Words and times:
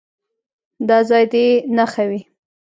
دا 0.87 0.97
ځای 1.09 1.23
دې 1.33 1.45
نښه 1.75 2.03
وي. 2.09 2.21